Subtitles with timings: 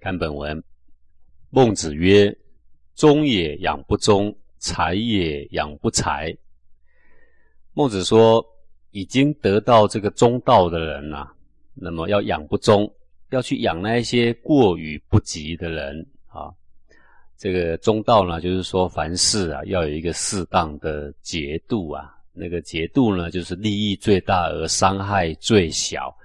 [0.00, 0.62] 看本文，
[1.50, 2.36] 孟子曰
[2.94, 6.36] ：“忠也养不忠，才也养不才。”
[7.74, 8.44] 孟子说，
[8.90, 11.28] 已经得到这个中道的人呐，
[11.74, 12.92] 那么要养不忠，
[13.30, 16.50] 要去养那一些过于不及的人啊。
[17.36, 22.14] 这个中道呢，就是说凡事啊，要有一个适当的节度啊。
[22.32, 26.16] 那个节度呢，就是利益最大而伤害最小。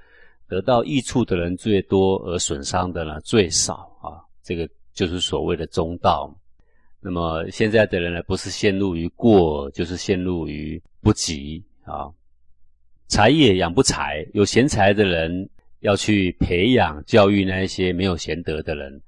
[0.54, 6.32] 得到益处的人最多，而损伤的呢最少啊，这个就是所谓的中道。
[7.02, 12.08] 那么现在的人呢，不是陷入于过，就是陷入于不及啊。
[13.08, 19.02] 才也养不才，有贤才的人要去培养教育那些没有贤德的人，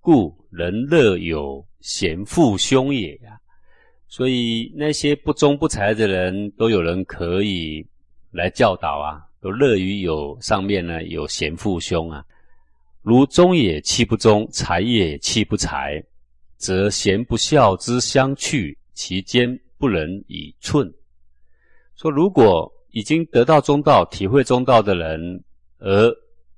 [0.00, 3.40] 故人乐有贤父兄也呀。
[4.06, 7.86] 所以那些不忠不才的人都有人可以
[8.32, 9.29] 来教导啊。
[9.42, 12.22] 有乐于有上面呢有贤父兄啊，
[13.00, 16.02] 如忠也弃不忠，才也弃不才，
[16.58, 20.92] 则贤不孝之相去，其间不能以寸。
[21.96, 25.42] 说如果已经得到中道、体会中道的人，
[25.78, 26.14] 而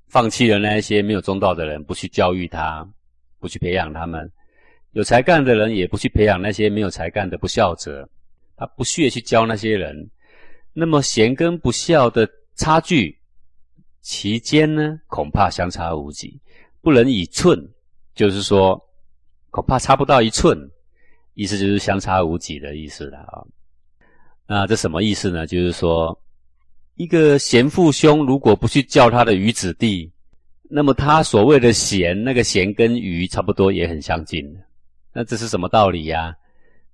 [0.07, 2.85] 放弃了那一些没有中道的人，不去教育他，
[3.39, 4.27] 不去培养他们；
[4.91, 8.09] 有才干的人也不去培养那些没有才干的不孝者，
[8.57, 10.09] 他不屑去教那些人，
[10.73, 12.29] 那么贤跟不孝的。
[12.55, 13.17] 差距
[14.01, 16.39] 其间呢，恐怕相差无几，
[16.81, 17.57] 不能以寸，
[18.13, 18.79] 就是说，
[19.49, 20.57] 恐怕差不到一寸，
[21.33, 23.41] 意思就是相差无几的意思了啊。
[24.45, 25.47] 那这什么意思呢？
[25.47, 26.17] 就是说，
[26.95, 30.11] 一个贤父兄如果不去教他的余子弟，
[30.63, 34.45] 那么他所谓的贤，那个贤跟愚差不多，也很相近
[35.13, 36.35] 那这是什么道理呀？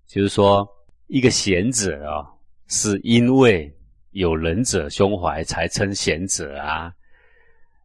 [0.07, 0.67] 就是说，
[1.07, 2.23] 一个贤者啊，
[2.67, 3.75] 是因为。
[4.11, 6.91] 有仁者胸怀，才称贤者啊！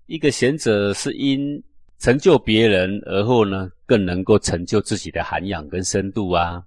[0.07, 1.63] 一个贤者是因
[1.99, 6.63] 成就别人，而后呢，更能够成就自己的涵养跟深度啊。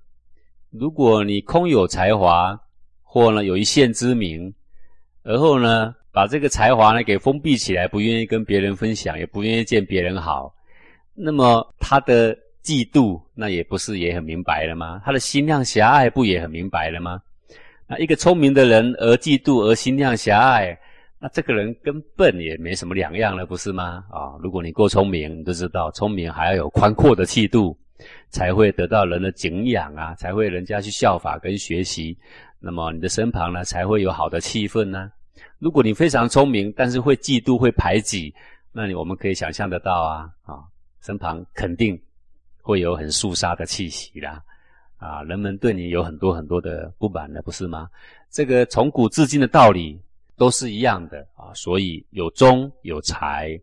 [0.69, 2.59] 如果你空有才华，
[3.03, 4.53] 或呢有一线之名，
[5.23, 10.53] 而后呢把这个才华呢给封闭起来，不愿意跟别人分享，也不愿意见别人好，
[11.13, 15.01] 那么他的嫉妒，那也不是也很明白了吗？
[15.05, 17.21] 他的心量狭隘，不也很明白了吗？
[17.87, 20.77] 那一个聪明的人而嫉妒而心量狭隘，
[21.19, 24.03] 那这个人跟笨也没什么两样了，不是吗？
[24.11, 27.77] 啊，如果你够聪明，你都知道，聪明还要有宽阔的气度，
[28.29, 32.17] 才会得到人的敬仰啊，才会人家去效法跟学习。
[32.59, 35.09] 那么你的身旁呢，才会有好的气氛呢。
[35.59, 38.33] 如果你非常聪明，但是会嫉妒会排挤，
[38.73, 40.59] 那你我们可以想象得到啊，啊，
[41.01, 41.97] 身旁肯定
[42.61, 44.43] 会有很肃杀的气息啦。
[44.97, 47.89] 啊，人们对你有很多很多的不满的，不是吗？
[48.31, 49.99] 这个从古至今的道理
[50.35, 51.53] 都是一样的啊。
[51.53, 53.59] 所以有忠有才，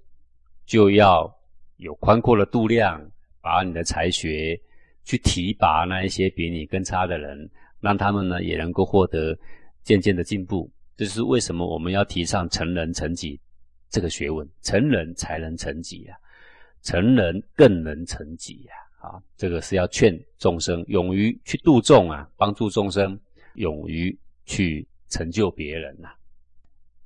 [0.65, 1.29] 就要
[1.79, 3.05] 有宽阔的度量，
[3.41, 4.59] 把你的才学
[5.03, 9.37] 去提拔那一些比你更差的人，让他们呢也能够获得
[9.83, 10.71] 渐渐的进步。
[10.97, 13.41] 这是为什么我们要提倡成人成己
[13.91, 14.49] 这个学问？
[14.63, 16.17] 成人才能成己啊，
[16.83, 18.75] 成人更能成己呀。
[19.05, 23.19] 啊这个是要劝众生勇于去度众啊，帮助众生，
[23.55, 24.17] 勇于
[24.47, 26.09] 去成就别人呐。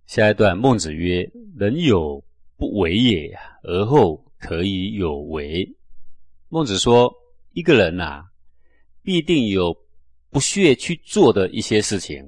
[0.06, 1.28] 下一段，孟子曰
[1.58, 2.22] ：“人有
[2.56, 5.68] 不为也，而后可以有为。”
[6.48, 7.12] 孟子说，
[7.52, 8.24] 一个人呐，
[9.02, 9.76] 必定有
[10.30, 12.24] 不屑去做的一些事情，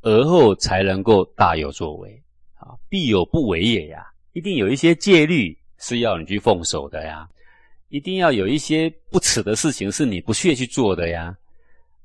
[0.00, 2.22] 而后才能够大有作为。
[2.54, 7.28] 啊，必有不为也呀，一定有一些戒律是要你去奉守的呀。
[7.92, 11.36] 一定要有一些不耻的事情是你不屑去做的呀，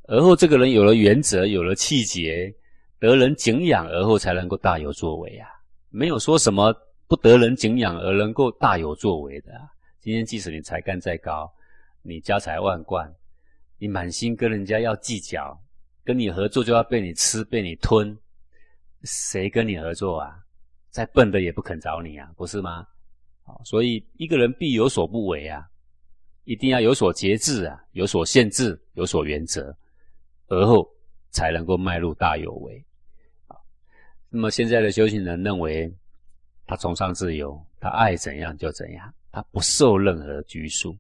[0.04, 2.54] 而后这个人有了原则，有了气节，
[3.00, 5.48] 得人敬仰，而后才能够大有作为啊！
[5.90, 6.76] 没有说什么
[7.08, 9.54] 不得人敬仰而能够大有作为的。
[10.02, 11.50] 今天即使你才干再高，
[12.02, 13.10] 你家财万贯，
[13.80, 15.58] 你满心跟人家要计较，
[16.04, 18.14] 跟你合作就要被你吃被你吞，
[19.06, 20.38] 谁跟你合作啊？
[20.90, 22.86] 再笨的也不肯找你啊，不是吗？
[23.64, 25.66] 所以一个人必有所不为啊。
[26.48, 29.76] 一定要有所节制啊，有所限制，有所原则，
[30.48, 30.90] 而后
[31.30, 32.82] 才能够迈入大有为。
[33.48, 33.58] 啊，
[34.30, 35.94] 那么现在的修行人认为，
[36.66, 40.96] 他崇尚自由，他爱怎样就怎样，他不受任何拘束，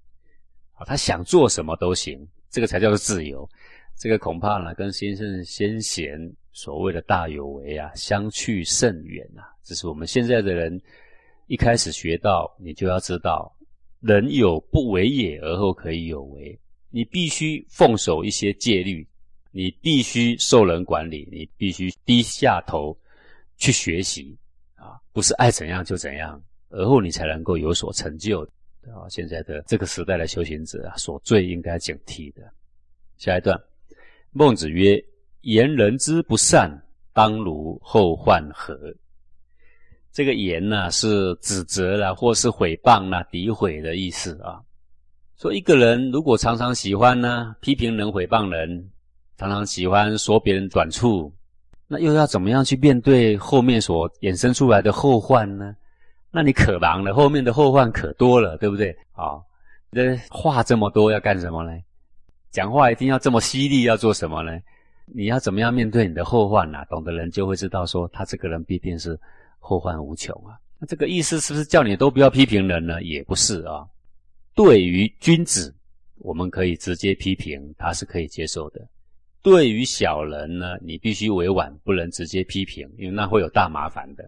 [0.73, 3.50] 啊，他想做什么都行，这个才叫做自由。
[3.95, 6.19] 这个恐怕呢，跟先生先贤
[6.51, 9.47] 所谓的大有为啊，相去甚远啊。
[9.63, 10.77] 这是我们现在的人
[11.45, 13.50] 一开始学到，你就要知道。
[13.99, 16.57] 人有不为也，而后可以有为。
[16.89, 19.05] 你必须奉守一些戒律，
[19.51, 22.97] 你必须受人管理，你必须低下头
[23.57, 24.38] 去学习
[24.75, 24.97] 啊！
[25.11, 28.45] 不是爱怎样就怎样，而后你才能够有所成就。
[28.45, 28.51] 的
[28.94, 29.03] 啊！
[29.09, 32.41] 现在的这个时代的修行者啊，所最应该警惕的。
[33.17, 33.59] 下一段，
[34.31, 35.03] 孟子曰
[35.41, 36.71] ：“言人之不善，
[37.11, 38.95] 当如后患何？”
[40.17, 44.59] 这个言呢，是指责啦，或是诽谤啦、诋毁的意思啊。
[45.35, 48.89] 说一个人如果常常喜欢呢批评人、诽谤人，
[49.37, 51.31] 常常喜欢说别人短处，
[51.87, 55.75] 那又要怎么样去面对后面所衍生出来的后患呢？
[56.31, 58.89] 那你可忙了，后面的后患可多了，对不对？
[59.11, 59.37] 啊，
[59.91, 61.79] 这话这么多要干什么呢？
[62.49, 64.51] 讲话一定要这么犀利，要做什么呢？
[65.05, 66.79] 你要怎么样面对你的后患呢？
[66.89, 69.15] 懂的人就会知道，说他这个人必定是
[69.67, 70.55] 后患无穷啊。
[70.79, 73.03] 那这个意思是不是叫你都不要批评人呢？
[73.03, 73.85] 也不是啊。
[74.55, 75.75] 对于君子，
[76.19, 78.87] 我们可以直接批评，他是可以接受的。
[79.41, 84.23] 对于小人呢，你必须委婉，不能直接批评，因为那会有大麻烦的。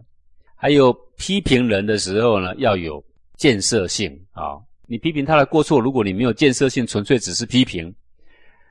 [0.54, 3.02] 还有批评人的时候呢，要有
[3.36, 4.60] 建设性啊。
[4.86, 7.94] 你批评他的过错，如果你没有建设性，纯粹只是批评，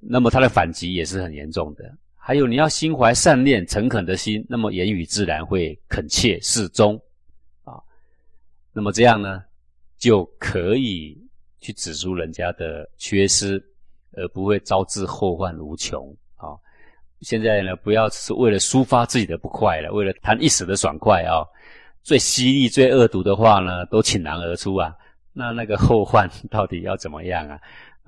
[0.01, 1.83] 那么他的反击也是很严重的。
[2.29, 6.93] 还有你要心怀善念、诚恳的心，那么言语自然会恳切适中
[7.63, 7.73] 啊。
[8.71, 9.41] 那么这样呢，
[9.97, 11.17] 就可以。
[11.59, 13.61] 去指出人家的缺失，
[14.13, 16.55] 而不会招致后患无穷啊！
[17.19, 21.43] 现在呢，不要只是为了抒发自己的不快了，为了谈一时的爽快啊！
[22.03, 24.95] 最犀利、最恶毒的话呢，都倾囊而出啊！
[25.33, 27.59] 那那个后患到底要怎么样啊？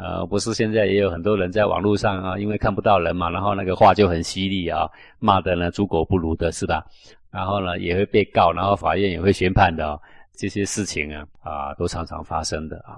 [0.02, 4.90] 呃，不是现在也有很多人在网络上啊，因为看不到人嘛，然后那个话就很犀利啊，
[5.20, 6.84] 骂的呢猪狗不如的是吧？
[7.30, 10.02] 然后呢也会被告，然后法院也会宣判的，
[10.34, 12.98] 这些事情啊啊，都常常发生的啊。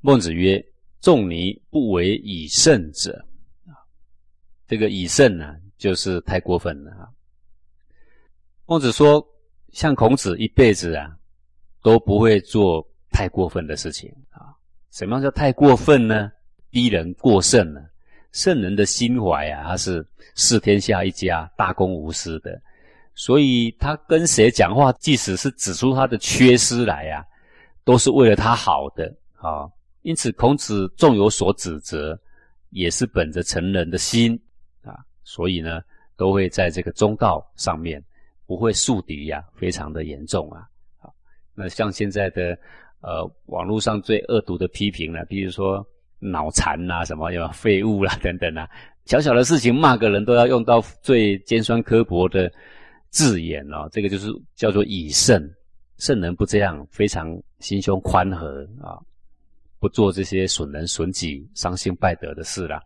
[0.00, 0.64] 孟子曰
[1.02, 3.12] ：“仲尼不为以圣者。”
[3.68, 3.76] 啊，
[4.66, 7.04] 这个以圣呢，就是太过分了啊。
[8.64, 9.22] 孟子说
[9.72, 11.14] ：“像孔子一辈子啊，
[11.82, 14.56] 都不会做太过分的事情啊。
[14.94, 16.30] 什么叫太过分呢？
[16.70, 17.82] 逼人过圣了。
[18.30, 20.06] 圣人的心怀啊，他是
[20.36, 22.62] 视天下一家，大公无私的。
[23.12, 27.26] 所以他跟谁讲话，即使是指出他的缺失来啊，
[27.82, 29.68] 都是为了他好的啊。”
[30.02, 32.16] 因此，孔子纵有所指责，
[32.70, 34.40] 也是本着成人的心
[34.84, 34.94] 啊，
[35.24, 35.80] 所以呢，
[36.16, 38.00] 都会在这个中道上面，
[38.46, 40.68] 不会树敌呀，非常的严重啊。
[41.56, 42.58] 那像现在的
[43.06, 45.86] 呃网络上最恶毒的批评呢，比如说
[46.18, 48.68] 脑残呐，什么有废物啦 等等啊，
[49.04, 52.50] 小小的事情骂个人都要用到最尖酸刻薄的
[53.10, 55.48] 字眼哦，这个就是叫做以圣，
[55.98, 58.98] 圣人不这样，非常心胸宽和啊。
[59.80, 62.80] 不做这些损人损己、伤心败德的事了。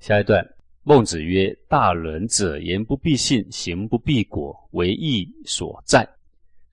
[0.00, 0.44] 下一段，
[0.82, 6.04] 孟子曰：“大仁者，言不必信，行不必果，为义所在。”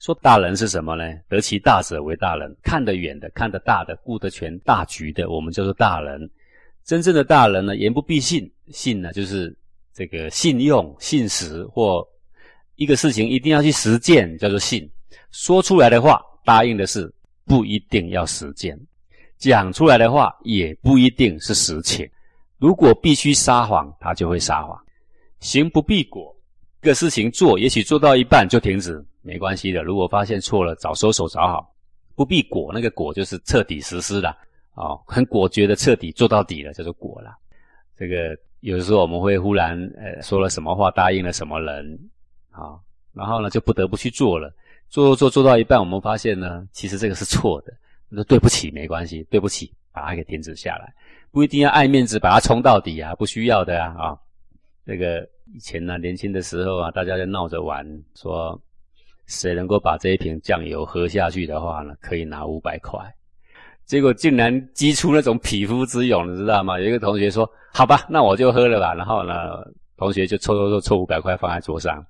[0.01, 1.03] 说大人是什么呢？
[1.29, 6.27] 得其大者为大人，看得远的、看得大的、顾得全大局的，我们叫做大人。
[6.83, 9.55] 真正的大人呢，言不必信，信呢就是
[9.93, 12.03] 这个信用、信实，或
[12.77, 14.89] 一个事情一定要去实践，叫做信。
[15.29, 17.13] 说出来的话，答应的事，
[17.45, 18.75] 不一定要实践。
[19.37, 22.09] 讲出来的话也不一定是实情。
[22.57, 24.75] 如果必须撒谎，他就会撒谎。
[25.41, 26.35] 行不必果，
[26.81, 29.83] 个事情做，也许做到一半就停止，没关系的。
[29.83, 31.73] 如果发现错了，早收手，早好。
[32.15, 34.37] 不必果，那个果就是彻底实施了，
[34.73, 37.35] 哦，很果决的彻底做到底了，叫做果了。
[37.97, 41.99] 这个有的时候我们会忽然呃说了什么话，答应了什么人，
[42.51, 42.77] 啊，
[43.13, 44.53] 然后呢就不得不去做了。
[44.89, 47.73] 做做做做到一半，我们发现呢，其实这个是错的。
[48.13, 50.93] 说对不起，没关系，对不起，把它给停止下来，
[51.31, 54.17] 不一定要爱面子，把它冲到底啊，不需要的啊啊！
[54.83, 57.85] 那个以前呢，年轻的时候啊，大家在闹着玩，
[58.15, 58.59] 说
[59.27, 62.99] 谁能够把这一瓶酱油喝下去的话呢，可以拿五百块。
[63.85, 66.79] 结果竟然激出那种匹夫之勇，你知道吗？
[66.79, 69.33] 有一个同学说：“好吧，那我就喝了吧。”然后呢，
[69.97, 72.03] 同学就抽抽抽抽五百块放在桌上。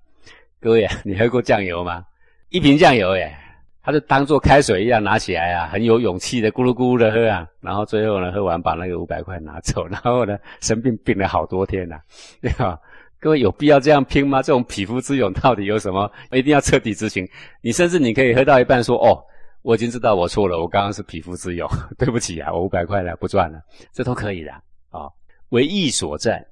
[0.59, 2.05] 各位，你喝过酱油吗？
[2.49, 3.35] 一瓶酱油耶！
[3.83, 11.99] 他就当做开水一样拿起来啊，很有勇气的咕噜咕噜的喝啊，然后最后呢，喝完把那个五百块拿走，然后呢，生病病了好多天呐，
[12.41, 12.79] 对吧？
[13.19, 14.41] 各位有必要这样拼吗？
[14.41, 16.11] 这种匹夫之勇到底有什么？
[16.31, 17.27] 一定要彻底执行。
[17.61, 19.23] 你甚至你可以喝到一半说：“哦，
[19.61, 21.69] 我已经知道我错了，我刚刚是匹夫之勇，
[21.99, 23.59] 对不起啊，我五百块了不赚了，
[23.93, 24.51] 这都可以的
[24.89, 25.09] 啊。”
[25.49, 26.43] 为义所在，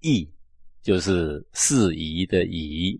[0.00, 0.26] 义
[0.80, 2.98] 就是适宜的宜。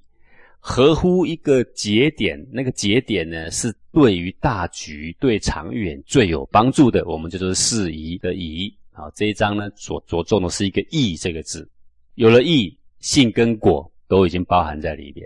[0.68, 7.06] 合乎一个节点，那个节点呢，是对于大局、对长远最有帮助的。
[7.06, 8.76] 我们就说适宜的宜。
[8.92, 11.70] 好，这一章呢，着着重的是一个义这个字。
[12.16, 15.25] 有了义，性跟果都已经包含在里边。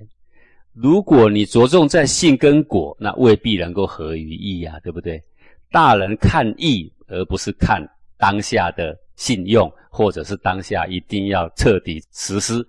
[0.74, 5.24] 如果你着重在性跟果，那未必能够合于义啊，对不对？
[5.70, 7.82] 大人看义，而不是看
[8.18, 12.62] 当下的信用，或者是当下一定要彻底实施，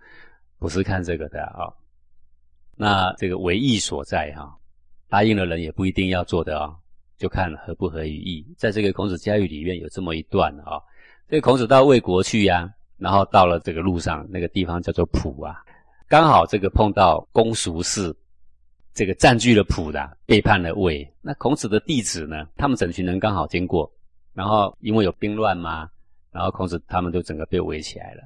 [0.57, 1.67] 不是看这个的啊。
[2.81, 4.57] 那这个为义所在哈，
[5.07, 6.73] 答应的人也不一定要做的啊，
[7.15, 8.43] 就看合不合于义。
[8.57, 10.81] 在这个孔子家语里面有这么一段啊，
[11.29, 15.63] 这个孔子到魏国去呀，然后到了这个路上，那个地方叫做濮啊，
[16.07, 18.11] 刚好这个碰到公叔氏。
[18.93, 21.09] 这个占据了濮的，背叛了魏。
[21.21, 22.45] 那孔子的弟子呢？
[22.57, 23.89] 他们整群人刚好经过，
[24.33, 25.89] 然后因为有兵乱嘛，
[26.29, 28.23] 然后孔子他们就整个被围起来了。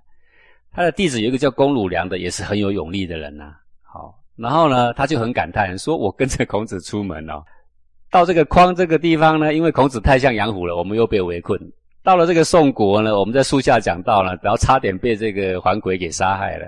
[0.72, 3.56] 他的弟子有一个叫公鲁良的，也是很有勇力的人呐。
[3.84, 7.44] 好，然后呢，他就很感叹说：“我跟着孔子出门哦，
[8.12, 11.60] 到这个匡这个地方呢，因为孔子太像杨虎了，我们又被围困。
[12.04, 16.68] 到了这个宋国呢，我们在树下讲道了，然后差点被这个桓鬼给杀害了。”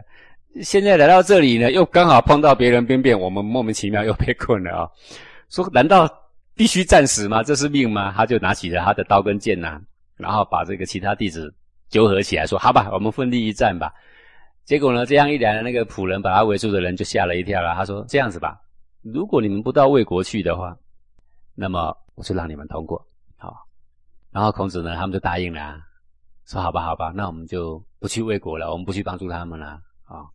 [0.63, 4.89] 现在来到这里呢，又刚好碰到别人兵变，我们莫名其妙又被困了啊！
[5.51, 6.09] 说难道
[6.55, 7.43] 必须战死吗？
[7.43, 8.12] 这是命吗？
[8.15, 9.79] 他就拿起了他的刀跟剑呐，
[10.15, 11.53] 然后把这个其他弟子
[11.89, 13.91] 纠合起来，说：“好吧，我们奋力一战吧。”
[14.67, 17.74] 结果呢，这样一来，那个仆人把他围住的人就吓了一跳了。
[17.74, 18.59] 他说：“这样子吧，
[19.01, 20.77] 如果你们不到魏国去的话，
[21.55, 23.01] 那么我就让你们通过。”
[23.39, 23.55] 好，
[24.29, 25.77] 然后孔子呢，他们就答应了，
[26.45, 30.27] 说：“好吧，好吧，那我们就不去魏国了，我们不去帮助他们了。”啊。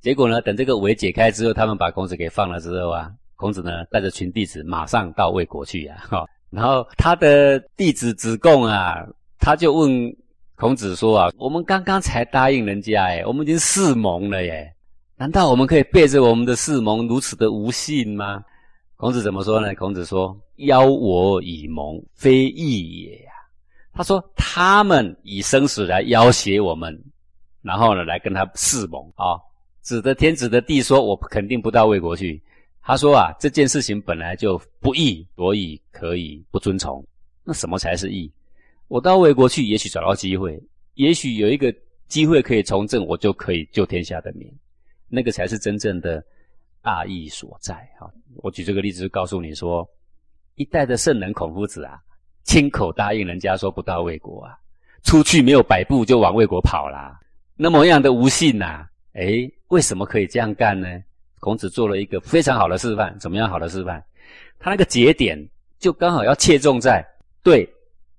[0.00, 0.40] 结果呢？
[0.40, 5.96] 等这个围解开之后，他们把孔子给放了之后啊，孔子呢带着群弟子马上到魏国去呀。
[6.08, 9.04] 哈，然后他的弟子子贡啊，
[9.40, 10.16] 他就问
[10.58, 14.74] 孔子说啊：“我们刚刚才答应人家，哎，我们已经誓盟了耶，
[15.16, 18.42] 难道我们可以背着我们的誓盟如此的无信吗？”
[18.98, 19.72] 孔子怎么说呢？
[19.76, 20.36] 孔子说
[20.66, 23.30] ：“邀我以盟，非义也呀。”
[23.94, 27.00] 他说：“他们以生死来要挟我们，
[27.62, 29.38] 然后呢，来跟他誓盟啊。”
[29.84, 32.42] 指的天子的地说：“我肯定不到魏国去。”
[32.82, 37.06] 他说：“啊，这件事情本来就不义，所以可以不遵从。
[37.44, 38.28] 那什么才是义？
[38.88, 40.60] 我到魏国去，也许找到机会，
[40.94, 41.72] 也许有一个
[42.08, 44.50] 机会可以从政，我就可以救天下的民。
[45.08, 46.22] 那个才是真正的
[46.82, 47.74] 大义所在。
[48.00, 48.10] 哈，
[48.42, 49.88] 我举这个例子，告诉你说，
[50.56, 51.98] 一代的圣人孔夫子啊，
[52.44, 54.52] 亲口答应人家说不到魏国啊，
[55.04, 57.18] 出去没有百步就往魏国跑啦。
[57.56, 59.50] 那么样的无信呐，哎。
[59.68, 60.88] 为什么可以这样干呢？
[61.40, 63.14] 孔子做了一个非常好的示范。
[63.18, 64.02] 怎么样好的示范？
[64.58, 65.38] 他那个节点
[65.78, 67.06] 就刚好要切中在
[67.42, 67.70] 对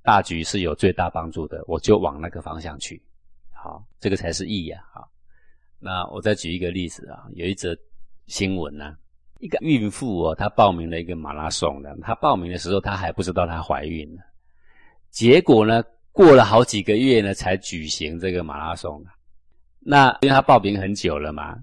[0.10, 3.00] 大局是有最大帮助的，我就往那个方向去。
[3.54, 4.84] 好，这个才是义呀！
[4.92, 5.08] 好，
[5.78, 7.78] 那我再举一个例子啊，有一则
[8.26, 8.96] 新闻呢，
[9.38, 14.22] 一个孕妇哦，她报名了一个马拉松的，她报名的时候她还不知道她怀孕呢，
[15.12, 19.00] 结果呢，过了好几个月呢，才举行这个马拉松。
[19.80, 21.56] 那因为她报名很久了嘛，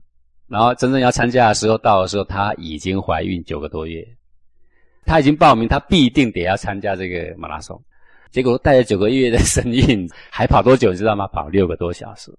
[0.46, 4.06] 然后真正要参加的时候到的时候，她已经怀孕九个多月，
[5.04, 7.82] 她已经报名，她必定得要参加这个马拉松。
[8.30, 11.26] 结果带着九个月的身孕，还跑多久你知道吗？
[11.28, 12.30] 跑六个多小时，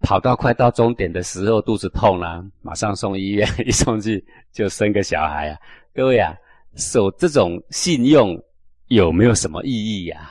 [0.00, 5.58] 跑到快到终点的时候肚子痛了，马上送医院，一送去就生个小孩啊！
[5.94, 6.34] 各位啊，
[6.74, 8.36] 守这种信用
[8.88, 10.30] 有没有什么意义呀？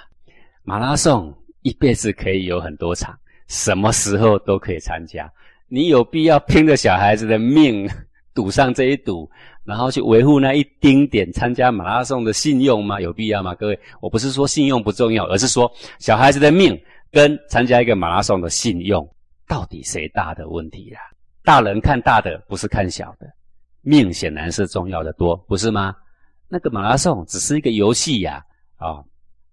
[0.63, 3.17] 马拉松一辈子可以有很多场。
[3.47, 5.31] 什么时候都可以参加，
[5.67, 7.87] 你有必要拼着小孩子的命
[8.35, 9.27] 赌上这一赌，
[9.63, 13.01] 然后去维护那一丁点参加马拉松的信用吗？
[13.01, 13.55] 有必要吗？
[13.55, 19.09] 各位，我不是说信用不重要，而是说小孩子的命跟参加一个马拉松的信用
[19.47, 20.99] 到底谁大的问题啦？
[21.43, 23.25] 大人看大的，不是看小的，
[23.81, 25.95] 命显然是重要的多，不是吗？
[26.49, 28.43] 那个马拉松只是一个游戏呀，
[28.75, 29.01] 啊，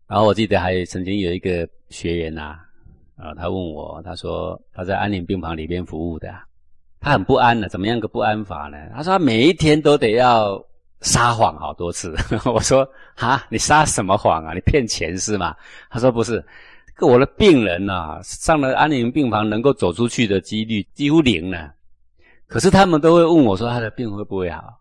[0.08, 2.58] 然后我记得还曾经有一个学员呐。
[3.14, 6.28] 啊，他问我，他说他在安宁病房里边服务的，
[7.02, 8.78] 他很不安的，怎么样个不安法呢？
[8.94, 10.64] 他说他每一天都得要
[11.00, 12.14] 撒谎好多次。
[12.46, 14.54] 我说哈，你撒什么谎啊？
[14.54, 15.52] 你骗钱是吗？
[15.90, 16.42] 他说不是，
[17.00, 21.70] 我的病人呐，上了安宁病房能够走出去的几率几乎零呢。
[22.46, 24.78] 可是他们都会问我说他的病会不会好？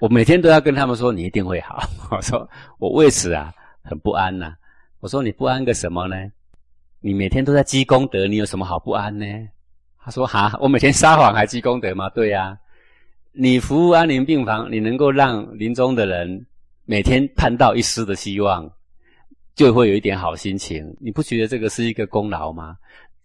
[0.00, 1.82] 我每天都要跟他们说你一定会好。
[2.14, 2.46] 我说
[2.78, 3.50] 我为此啊
[3.82, 4.54] 很不安呐。
[5.00, 6.16] 我说你不安个什么呢？
[7.00, 9.24] 你每天都在积功德，你有什么好不安呢？
[10.04, 12.56] 他说：“哈，我每天撒谎还积功德吗？”对呀，
[13.32, 16.46] 你服务安宁病房，你能够让临终的人
[16.84, 18.70] 每天盼到一丝的希望，
[19.54, 20.94] 就会有一点好心情。
[21.00, 22.76] 你不觉得这个是一个功劳吗？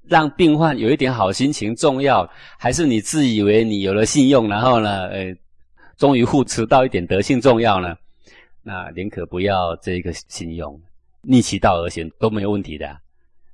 [0.07, 5.35] 让病患有一点好心情重要，还是你自以为你有了信用，然后呢，呃，
[5.97, 7.95] 终于护持到一点德性重要呢？
[8.63, 10.81] 那宁可不要这个信用，
[11.21, 12.97] 逆其道而行都没有问题的。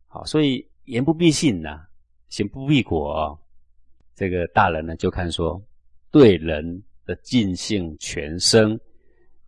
[0.07, 1.81] 好，所以言不必信呐，
[2.29, 3.37] 行不必果。
[4.15, 5.61] 这个大人呢，就看说
[6.09, 8.79] 对人的尽兴全生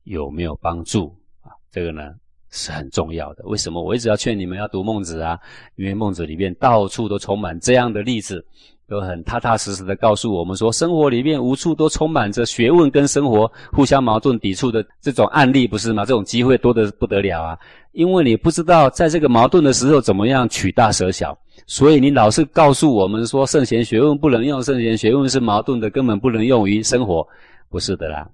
[0.03, 1.51] 有没有帮助啊？
[1.71, 2.13] 这个呢，
[2.49, 3.45] 是很重要的。
[3.45, 5.39] 为什么我一直要劝你们要读孟子啊？
[5.75, 8.45] 因为孟子里面到处都充满这样的例子，
[8.89, 16.03] 都很踏踏实实的告诉我们说，生活里面无处都充满着学问跟生活互相矛盾抵触的这种案例，不是吗？
[16.03, 17.57] 这种机会多得不得了啊！
[17.93, 27.27] 因为你不知道在这个矛盾的时候怎么样取大舍小，所以你老是告诉我们说圣贤学问不能用，圣贤学问是矛盾的，根本不能用于生活，
[27.69, 28.29] 不是的啦。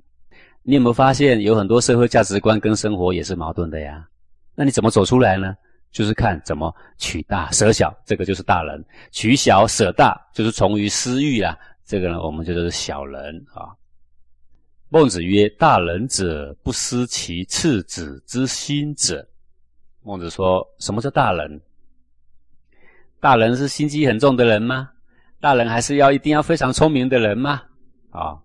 [0.62, 4.08] 你有没有发现，有很多社会价值观跟生活也是矛盾的呀？
[4.56, 5.56] 那你怎么走出来呢？
[5.92, 13.70] 就是看怎么取大舍小，这个就是大人；取小舍大，就是从于私欲啊，这个呢，我们就是小人啊。
[14.90, 19.28] 孟子曰：“大人者，不失其次子之心者。”
[20.06, 21.60] 孟子说：“什么叫大人？
[23.24, 24.90] 大人是心机很重的人吗？
[25.40, 27.64] 大人还是要一定要非常聪明的人吗？
[28.10, 28.38] 啊？”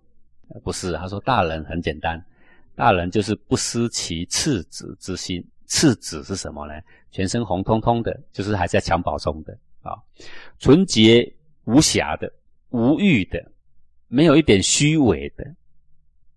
[0.63, 2.17] 不是，他说大人很简单，
[2.75, 5.45] 大人就是不失其赤子之心。
[5.67, 6.73] 赤子是什么呢？
[7.11, 9.99] 全身红彤彤的，就是还在襁褓中的啊，
[10.59, 11.29] 纯洁
[11.65, 12.31] 无瑕的，
[12.69, 13.37] 无欲的，
[14.07, 15.45] 没有一点虚伪的，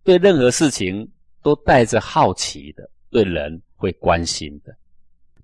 [0.03, 1.09] 对任何事情
[1.45, 4.77] 都带着好奇的，对人会关心的，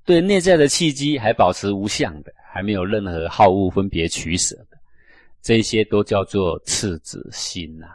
[0.05, 4.77] 对内在的契机还保持无相的，还没有任何好恶分别取舍的，
[5.41, 7.87] 这些都叫做赤子心呐。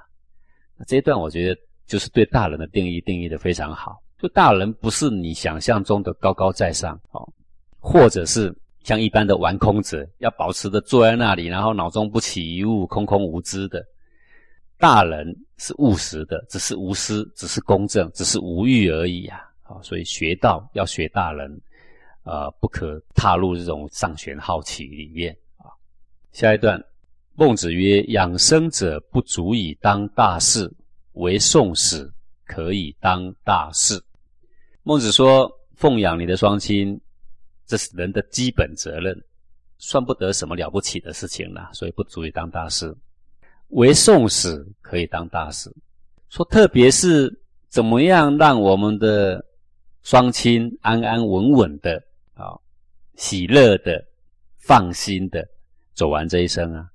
[0.87, 3.97] 这一段我觉得就是对大人的定义定义的非常好。
[4.17, 7.27] 就大人不是你想象中的高高在上哦，
[7.77, 8.55] 或者是
[8.85, 13.83] 像一般的玩空者，要保持的坐在那里，然后脑中不起一物，空空无知的。
[14.77, 19.41] 大人是务实的，只是无私，只是公正，只是无欲而已啊！
[19.63, 21.51] 啊，所以学道要学大人，
[22.23, 25.71] 呃，不可踏入这种上玄好奇里面啊。
[26.31, 26.83] 下一段。
[27.35, 30.71] 孟子曰：“养生者不足以当大事，
[31.13, 32.13] 唯送死
[32.45, 33.99] 可以当大事。”
[34.85, 37.01] 孟子说：“奉养你的双亲，
[37.65, 39.19] 这是人的基本责任，
[39.79, 42.95] 算不得什么了不起的事情了，所以不足以当大事。
[43.69, 45.75] 唯送死可以当大事。
[46.29, 47.35] 说特别是
[47.67, 49.43] 怎么样让我们的
[50.03, 51.99] 双亲安安稳稳的，
[53.15, 54.03] 喜乐的、
[54.57, 55.47] 放心的
[55.93, 56.87] 走完这一生啊。”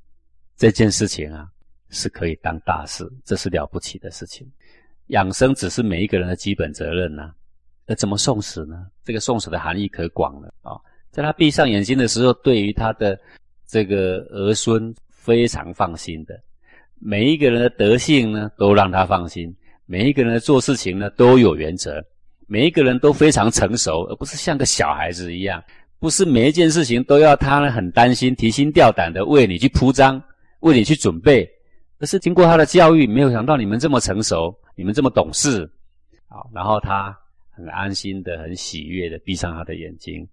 [0.56, 1.48] 这件事情啊，
[1.88, 4.44] 是可以当大事，这是了不起的事情。
[5.06, 7.32] 养生只是每一个人的基本责任呐。
[7.86, 8.88] 那怎么送死呢？
[9.04, 10.76] 这个送死的含义可广了啊。
[11.10, 13.18] 在他闭上眼睛的时候，对于他的
[13.66, 16.38] 这个儿孙非常放心的。
[17.00, 19.48] 每一个人的德性呢，都让他放心；
[19.86, 21.92] 每一个人的做事情呢，都有原则；
[22.48, 25.62] 每一个人都非常成熟，而不是像个小孩子一样。
[25.98, 30.22] 不是每一件事情都要他呢很担心、提心吊胆的为你去铺张。
[30.62, 31.48] 为你去准备，
[32.00, 35.70] 可是经过他的教育，没有想到你们这么成熟，你们这么懂事，
[36.26, 37.16] 好，然后他
[37.50, 40.28] 很安心的、很喜悦的闭上他的眼睛，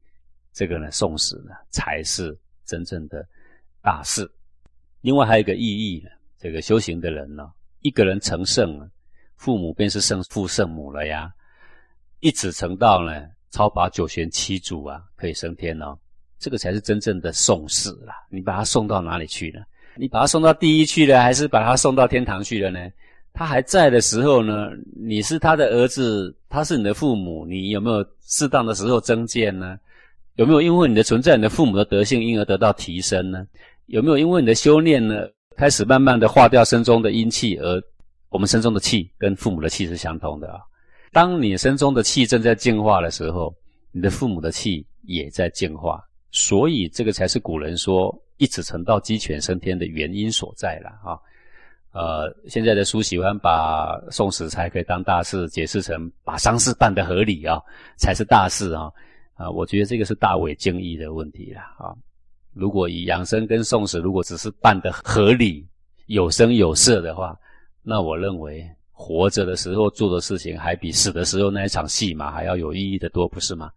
[0.51, 3.23] 这个呢，送死呢，才是真正的
[3.83, 4.27] 大事。
[5.01, 7.47] 另外还有一个意义呢，这个修行的人呢，
[7.81, 8.89] 一个人成圣，
[9.35, 11.31] 父母便是圣父圣母了呀，
[12.19, 15.97] 一子成道呢，超拔九玄七祖啊，可以升天哦，
[16.39, 18.13] 这个才是真正的送死啦。
[18.29, 19.61] 你把他送到哪里去呢？
[19.95, 22.79] 你把他送到地狱去了，还是把他送到天堂去了呢？
[23.33, 29.77] 他还在的时候呢，你是他的儿子，他是你的父母，你有没有适当的时候增见呢？
[30.35, 33.45] 有没有因为你的存在，你的父母的德性因而得到提升呢？
[33.87, 37.81] 有没有因为你的修炼呢，开始慢慢的化掉身中的阴气，而
[38.29, 40.59] 我们身中的气跟父母的气是相通的啊？
[41.15, 43.55] 当你身中的气正在净化的时候，
[43.93, 48.13] 你的父母的气也在净化，所以这个才是古人说。
[48.37, 51.15] 一子成道，鸡犬升天的原因所在了啊！
[51.93, 57.61] 呃，现在的书喜欢把送死才可以当大事解释成把丧事办得合理啊，
[57.95, 58.91] 才是大事啊！
[59.35, 61.95] 啊，我觉得这个是大伪经义的问题了啊！
[62.51, 65.65] 如果以养生跟送死，如果只是办得合理、
[66.07, 67.39] 有声有色的话，
[67.83, 73.69] 那我认为活着的时候做的事情，还比死的时候那一场戏嘛还要有意义的多，不是吗？